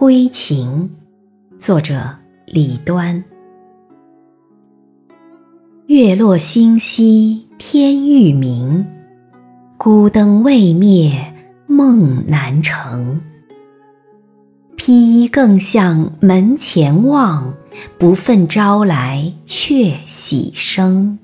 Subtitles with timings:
[0.00, 0.90] 归情，
[1.58, 2.00] 作者
[2.46, 3.22] 李端。
[5.88, 8.86] 月落星稀天欲明，
[9.76, 11.12] 孤灯未灭
[11.66, 13.20] 梦难成。
[14.74, 17.52] 披衣更向门前望，
[17.98, 21.18] 不忿朝来却喜声。